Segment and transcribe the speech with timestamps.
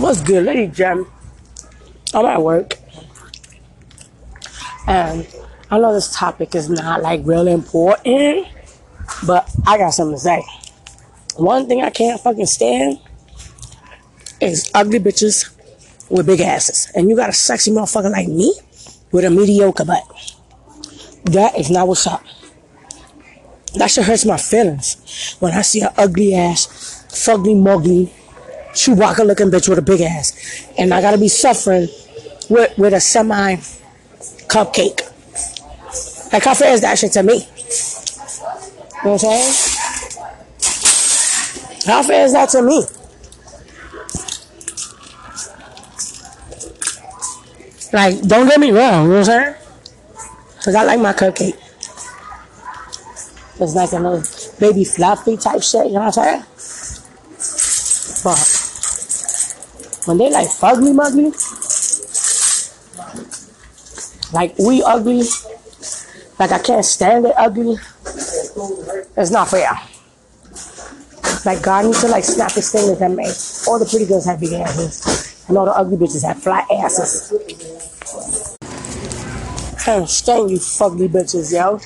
[0.00, 1.06] What's good, Lady Jem?
[2.14, 2.78] I'm at work.
[4.86, 5.28] And
[5.70, 8.48] I know this topic is not like really important,
[9.26, 10.42] but I got something to say.
[11.36, 12.98] One thing I can't fucking stand
[14.40, 15.54] is ugly bitches
[16.08, 16.90] with big asses.
[16.94, 18.54] And you got a sexy motherfucker like me
[19.12, 20.02] with a mediocre butt.
[21.24, 22.24] That is not what's up.
[23.74, 28.14] That shit hurts my feelings when I see an ugly ass, fugly mugly,
[28.72, 30.66] Chewbacca looking bitch with a big ass.
[30.78, 31.88] And I gotta be suffering
[32.48, 33.56] with, with a semi
[34.48, 35.02] cupcake.
[36.32, 37.34] Like, how fair is that shit to me?
[37.34, 39.52] You know what I'm saying?
[41.86, 42.84] How fair is that to me?
[47.92, 49.54] Like, don't get me wrong, you know what I'm saying?
[50.58, 51.56] Because I like my cupcake.
[53.58, 54.22] It's like a little
[54.60, 56.44] baby fluffy type shit, you know what I'm saying?
[58.22, 58.59] But
[60.06, 61.32] when they like fugly mugly,
[64.32, 65.22] like we ugly,
[66.38, 67.76] like I can't stand it ugly,
[69.16, 69.70] it's not fair.
[71.44, 73.34] Like God needs to like snap his fingers and make
[73.66, 75.46] all the pretty girls have big asses.
[75.48, 77.32] And all the ugly bitches have flat asses.
[79.84, 81.80] Can't stand you fugly bitches, yo.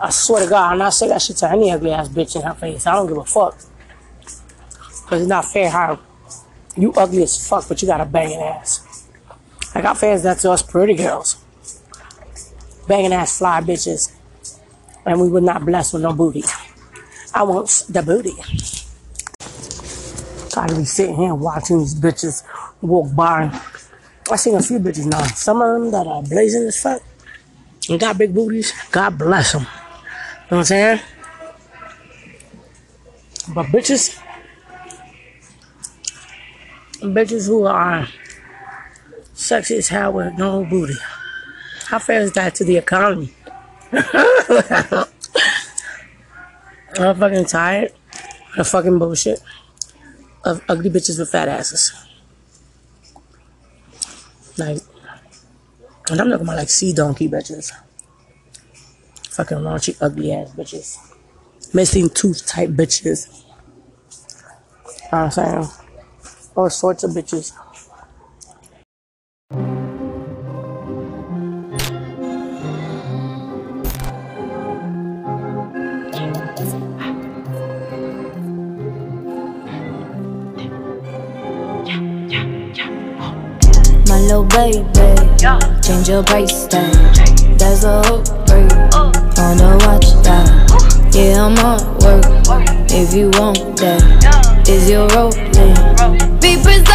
[0.00, 2.42] I swear to God, I'm not saying that shit to any ugly ass bitch in
[2.42, 2.86] her face.
[2.86, 3.56] I don't give a fuck.
[5.06, 6.00] Cause it's not fair how
[6.76, 9.08] you ugly as fuck, but you got a banging ass.
[9.74, 11.36] I got fans is that to us pretty girls?
[12.86, 14.12] Banging ass fly bitches.
[15.06, 16.44] And we would not bless with no booty.
[17.34, 18.34] I want the booty.
[20.54, 22.44] Gotta be sitting here watching these bitches
[22.80, 23.60] walk by.
[24.30, 25.22] I seen a few bitches now.
[25.24, 27.02] Some of them that are blazing as fuck
[27.88, 28.72] and got big booties.
[28.90, 29.62] God bless them.
[29.62, 29.76] You know
[30.48, 31.00] what I'm saying?
[33.54, 34.18] But bitches,
[37.04, 38.08] bitches who are
[39.34, 40.94] sexy as hell with no booty.
[41.86, 43.32] How fair is that to the economy?
[46.98, 47.92] I'm fucking tired
[48.50, 49.42] of the fucking bullshit
[50.44, 51.92] of ugly bitches with fat asses.
[54.56, 54.78] Like,
[56.10, 57.72] and I'm talking about like sea donkey bitches.
[59.30, 60.96] Fucking raunchy, ugly ass bitches.
[61.74, 63.28] Missing tooth type bitches.
[63.36, 63.42] You
[64.94, 65.83] know what I'm saying?
[66.56, 67.52] All sorts of bitches.
[84.06, 84.86] My little baby,
[85.82, 86.94] change your price tag.
[87.58, 88.70] That's a upgrade.
[89.36, 91.10] Wanna watch that?
[91.12, 92.24] Yeah, I'm on work.
[92.90, 95.53] If you want that, is your rolling?
[96.12, 96.93] Be precise,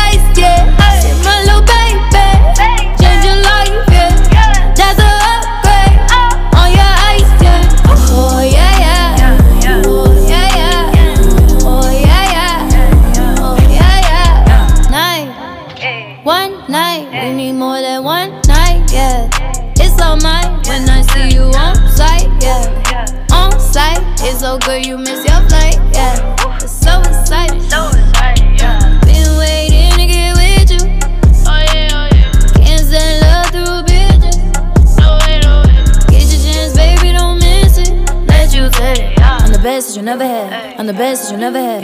[40.10, 40.80] never had.
[40.80, 41.84] I'm the best that you never had.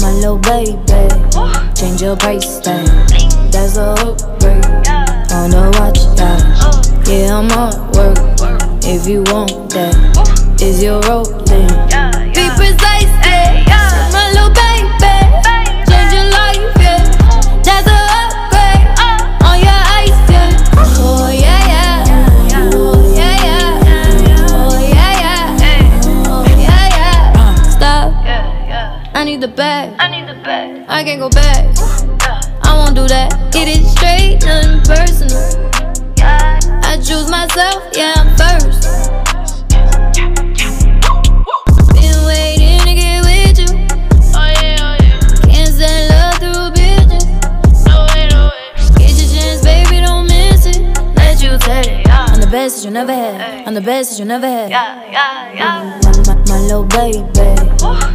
[0.00, 0.74] My little baby,
[1.76, 2.88] change your price tag.
[3.52, 4.64] That's a upgrade.
[5.30, 6.42] Wanna watch that?
[7.06, 8.18] Yeah, I'm on work.
[8.82, 9.94] If you want that,
[10.60, 12.09] is your rolling?
[53.70, 54.68] I'm the best that you never had.
[54.68, 56.00] yeah, yeah, yeah.
[56.02, 57.22] My, my, my little baby,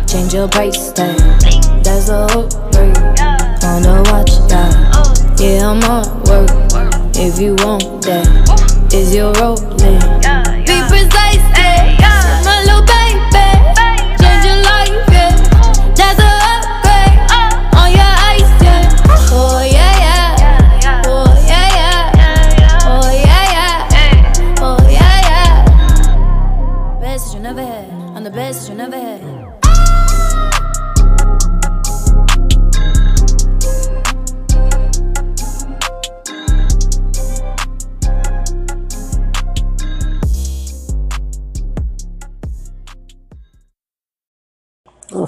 [0.05, 1.17] change your price tag.
[1.81, 2.97] That's a upgrade.
[3.63, 5.39] Wanna watch that?
[5.39, 6.51] Yeah, I'm on work.
[7.15, 10.44] If you want that, is your rolling?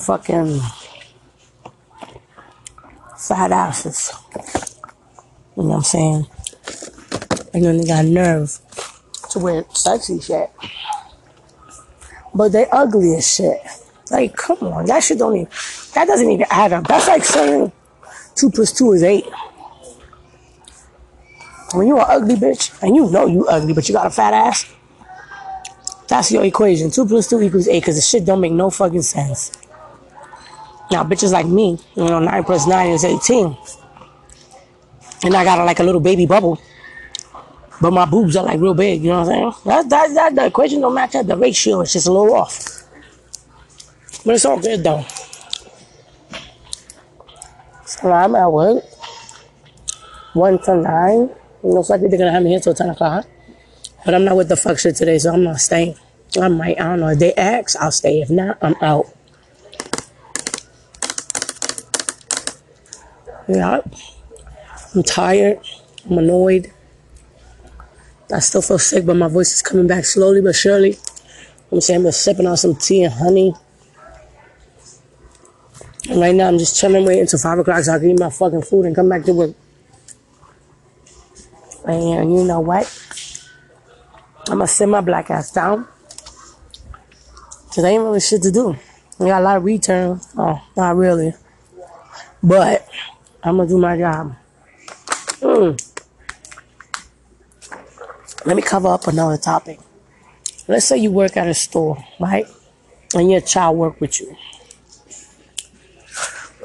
[0.08, 0.62] Fucking
[3.18, 4.14] fat asses.
[5.58, 6.28] You know what I'm saying?
[7.54, 8.58] And then they got nerve
[9.32, 10.50] to wear sexy shit.
[12.34, 13.60] But they ugly as shit.
[14.10, 15.50] Like, come on, that shit don't even,
[15.94, 16.88] that doesn't even add up.
[16.88, 17.74] That's like saying
[18.34, 19.26] two plus two is eight.
[21.74, 24.34] When you an ugly bitch, and you know you ugly, but you got a fat
[24.34, 24.74] ass,
[26.08, 26.92] that's your equation.
[26.92, 29.52] Two plus two equals eight, because the shit don't make no fucking sense.
[30.92, 33.58] Now, bitches like me, you know, nine plus nine is 18.
[35.24, 36.60] And I got like a little baby bubble.
[37.82, 39.54] But my boobs are like real big, you know what I'm saying?
[39.66, 41.28] That, that, that, the equation don't match up.
[41.28, 42.84] The ratio is just a little off.
[44.26, 45.06] But it's all good though.
[47.86, 48.84] So I'm at work.
[50.34, 51.30] One to nine.
[51.64, 53.26] Most likely they're gonna have me here till 10 o'clock.
[54.06, 55.96] But I'm not with the fuck shit today, so I'm not staying.
[56.40, 57.10] I might, I don't know.
[57.10, 58.22] If they ask, I'll stay.
[58.22, 59.06] If not, I'm out.
[63.48, 63.82] Yeah.
[64.96, 65.60] I'm tired.
[66.10, 66.72] I'm annoyed.
[68.34, 70.98] I still feel sick, but my voice is coming back slowly but surely.
[71.72, 73.54] I'm saying I'm sipping on some tea and honey.
[76.10, 78.30] And right now I'm just chilling, waiting until 5 o'clock so I can eat my
[78.30, 79.56] fucking food and come back to work.
[81.86, 82.86] And you know what?
[84.50, 85.88] I'm gonna sit my black ass down.
[87.74, 88.76] Cause I ain't really shit to do.
[89.20, 90.20] I got a lot of return.
[90.38, 91.34] Oh, not really.
[92.42, 92.88] But
[93.44, 94.36] I'm gonna do my job.
[95.42, 95.94] Mm.
[98.46, 99.80] Let me cover up another topic.
[100.68, 102.46] Let's say you work at a store, right?
[103.16, 104.36] And your child work with you.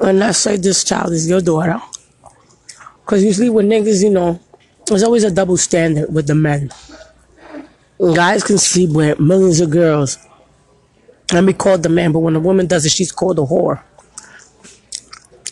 [0.01, 1.81] And let's say this child is your daughter.
[3.05, 4.39] Because usually with niggas, you know,
[4.85, 6.71] there's always a double standard with the men.
[7.99, 10.17] Guys can sleep with millions of girls
[11.31, 13.81] and be called the man, but when a woman does it, she's called a whore.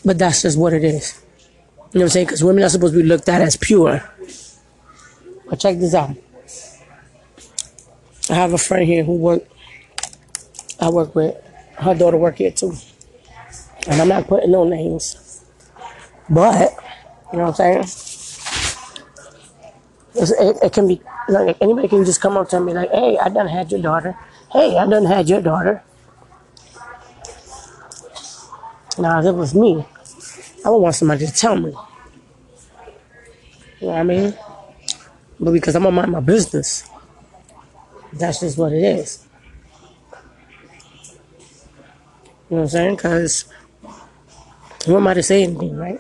[0.04, 1.22] But that's just what it is.
[1.94, 2.26] You know what I'm saying?
[2.28, 4.04] Because women are supposed to be looked at as pure.
[5.50, 6.16] But check this out.
[8.30, 9.44] I have a friend here who work.
[10.80, 11.36] I work with.
[11.78, 12.74] Her daughter work here too.
[13.88, 15.44] And I'm not putting no names.
[16.30, 16.72] But,
[17.34, 17.84] you know what I'm saying?
[20.16, 23.30] It, it can be, like, anybody can just come up to me like, hey, I
[23.30, 24.18] done had your daughter.
[24.52, 25.84] Hey, I done had your daughter.
[29.00, 29.86] Now, if it was me,
[30.66, 31.72] I would want somebody to tell me.
[33.80, 34.34] You know what I mean?
[35.40, 36.90] But because I'm gonna mind my business,
[38.14, 39.26] that's just what it is.
[42.50, 42.96] You know what I'm saying?
[42.98, 43.46] Because
[44.86, 46.00] who am I to say anything, right?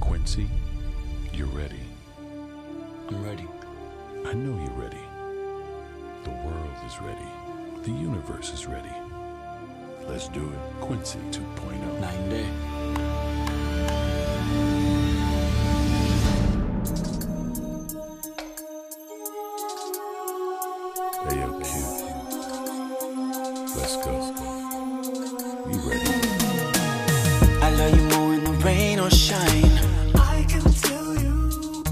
[0.00, 0.48] Quincy,
[1.32, 1.80] you're ready.
[3.08, 3.46] I'm ready.
[4.24, 4.61] I know
[8.22, 8.88] universe is ready.
[10.06, 10.80] Let's do it.
[10.80, 11.30] Quincy oh.
[11.30, 12.00] 2.0.
[12.00, 12.46] Nine day.
[21.24, 21.84] Hey, yo, kid.
[23.76, 24.12] Let's go.
[25.70, 26.14] You ready?
[27.60, 29.78] I love you more in the rain or shine.
[30.14, 31.84] I can tell you,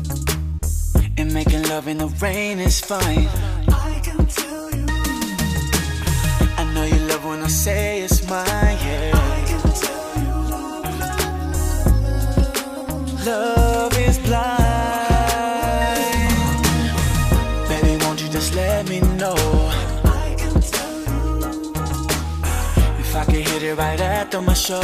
[1.16, 3.39] And making love in the rain is fine.
[13.26, 14.58] Love is blind.
[17.68, 19.34] Baby, won't you just let me know
[22.98, 24.80] if I can hit it right after my show?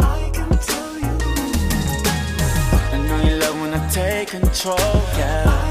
[0.00, 1.18] I can tell you,
[2.92, 4.76] I know you love when I take control,
[5.16, 5.69] yeah.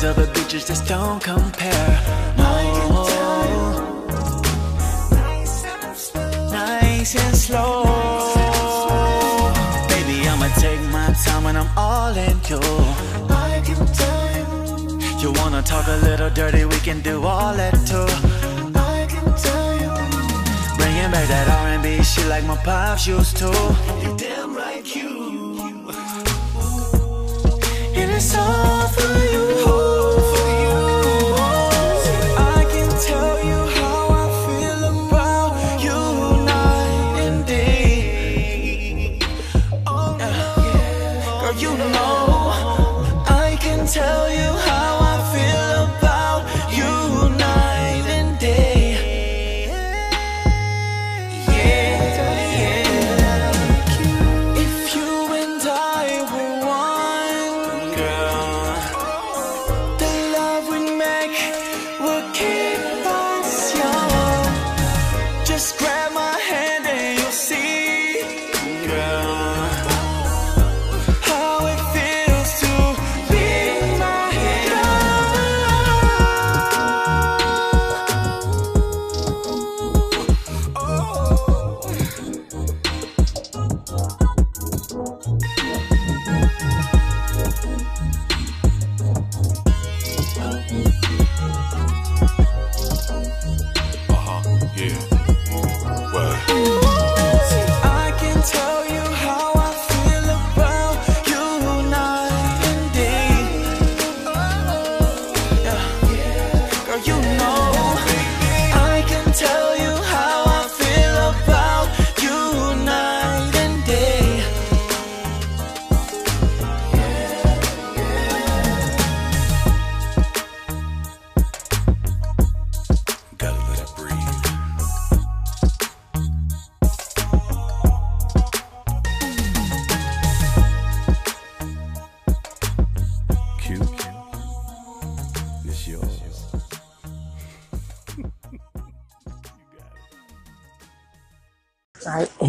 [0.00, 2.00] These other bitches just don't compare.
[2.38, 2.44] No,
[5.10, 7.84] nice and slow, nice and slow.
[9.88, 12.60] Baby, I'ma take my time when I'm all in you.
[13.28, 17.74] I can tell you, You wanna talk a little dirty, we can do all that
[17.90, 18.08] too.
[18.78, 19.92] I can tell you,
[20.78, 23.50] Bringing back that R&B shit like my pops used to.
[24.02, 25.90] You damn right you.
[27.96, 28.69] And it's all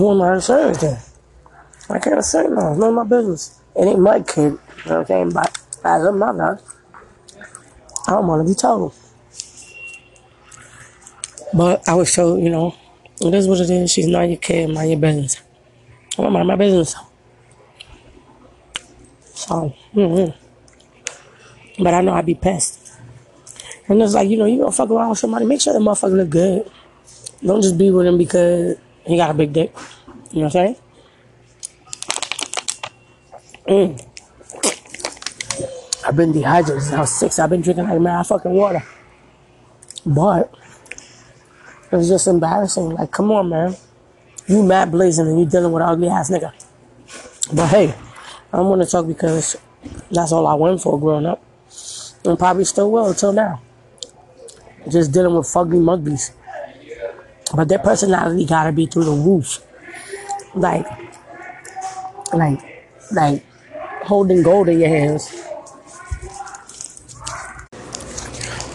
[0.02, 0.98] who am I to say anything?
[1.88, 2.72] I can't say no.
[2.72, 3.62] It's none of my business.
[3.76, 4.38] It ain't my kid.
[4.38, 5.30] You know what I'm saying?
[5.30, 6.60] But as a mother,
[8.08, 8.96] I don't want to be told.
[11.54, 12.76] But I was told, you know,
[13.20, 13.92] it is what it is.
[13.92, 14.72] She's not your kid.
[14.72, 15.40] Mind your business.
[16.18, 16.96] I don't mind my business.
[19.36, 20.34] So, mm
[21.78, 22.94] but I know I'd be pissed.
[23.88, 26.16] And it's like, you know, you gonna fuck around with somebody, make sure the motherfucker
[26.16, 26.72] look good.
[27.44, 29.74] Don't just be with him because he got a big dick.
[30.32, 30.76] You know what I'm saying?
[33.68, 34.08] Mm.
[36.06, 37.40] I've been dehydrated since I was six.
[37.40, 38.84] I've been drinking like mad fucking water.
[40.06, 40.54] But
[41.92, 42.90] it was just embarrassing.
[42.90, 43.76] Like, come on, man.
[44.48, 46.52] You mad blazing and you dealing with an ugly ass nigga.
[47.54, 47.94] But hey,
[48.52, 49.58] I don't want to talk because
[50.10, 51.44] that's all I went for growing up.
[52.26, 53.62] And probably still will until now.
[54.90, 56.32] Just dealing with fugly mugglies.
[57.56, 59.60] But their personality gotta be through the roof.
[60.56, 60.86] Like,
[62.34, 62.60] like,
[63.12, 63.46] like
[64.04, 65.30] holding gold in your hands.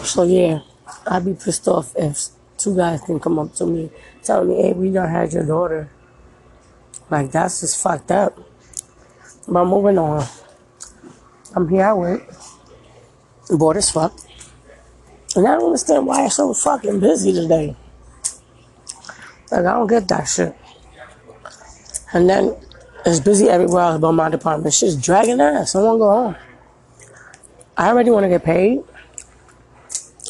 [0.03, 0.61] So yeah,
[1.05, 3.91] I'd be pissed off if two guys can come up to me
[4.23, 5.89] telling me, hey, we done had your daughter.
[7.09, 8.37] Like, that's just fucked up.
[9.47, 10.25] But moving on.
[11.55, 12.27] I'm here at work.
[13.49, 14.13] Bored as fuck.
[15.35, 17.75] And I don't understand why it's so fucking busy today.
[19.51, 20.55] Like, I don't get that shit.
[22.13, 22.55] And then
[23.05, 24.73] it's busy everywhere else but my department.
[24.73, 25.75] Shit's dragging ass.
[25.75, 26.35] I go home.
[27.77, 28.81] I already want to get paid.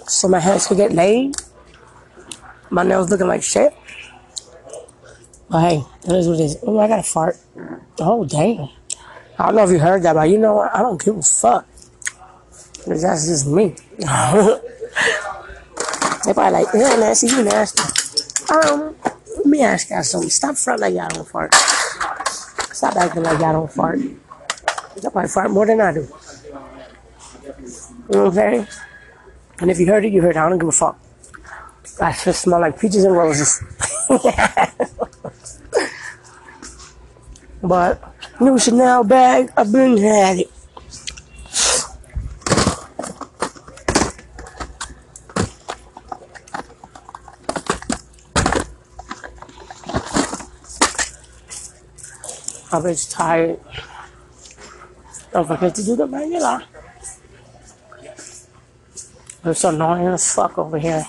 [0.08, 1.36] So my hands could get laid.
[2.70, 3.74] My nails looking like shit.
[5.50, 6.58] But hey, it is what it is.
[6.64, 7.38] Oh, I got a fart.
[8.00, 8.70] Oh, damn.
[9.40, 10.76] I don't know if you heard that, but you know what?
[10.76, 11.66] I don't give a fuck.
[12.86, 13.76] that's just me.
[13.98, 14.06] they
[16.34, 18.07] probably like, yeah, nasty, you nasty.
[18.50, 18.96] Um,
[19.38, 20.30] let me ask y'all something.
[20.30, 21.54] Stop fronting like y'all don't fart.
[22.74, 24.00] Stop acting like y'all don't fart.
[24.00, 26.08] Y'all probably fart more than I do.
[28.12, 28.68] Saying?
[29.60, 30.40] And if you heard it, you heard it.
[30.40, 30.98] I don't give a fuck.
[32.00, 33.64] I just smell like peaches and roses.
[37.64, 40.52] but new Chanel bag, I've been had it.
[52.84, 53.60] Was tired.
[55.34, 56.64] Don't forget to do the regular.
[59.44, 61.06] It's annoying as fuck over here.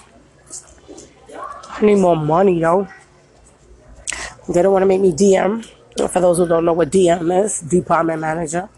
[1.68, 2.88] I need more money, yo.
[4.48, 5.64] They don't want to make me DM.
[6.08, 8.68] For those who don't know what DM is, department manager,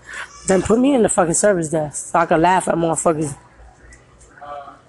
[0.46, 3.36] then put me in the fucking service desk so I can laugh at motherfuckers.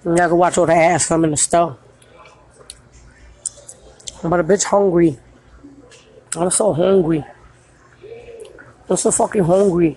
[0.04, 1.78] And I can watch all the ass come in the store.
[4.22, 5.18] But a bitch hungry.
[6.36, 7.24] I'm so hungry.
[8.88, 9.96] I'm so fucking hungry.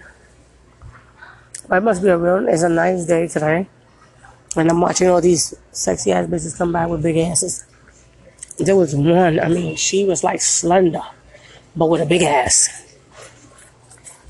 [1.70, 3.68] I must be a real, it's a nice day today.
[4.56, 7.66] And I'm watching all these sexy ass bitches come by with big asses.
[8.58, 11.02] There was one, I mean, she was like slender,
[11.76, 12.84] but with a big ass.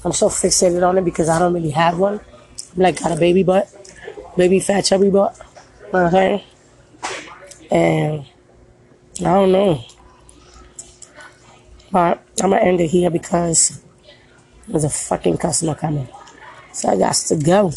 [0.04, 2.20] I'm so fixated on it because I don't really have one.
[2.76, 3.70] I'm like, got a baby butt,
[4.38, 5.40] baby fat chubby butt.
[5.92, 6.42] Saying?
[7.72, 8.26] And
[9.20, 9.84] I don't know.
[11.92, 13.82] But I'm gonna end it here because
[14.68, 16.08] there's a fucking customer coming.
[16.74, 17.72] So I got to go.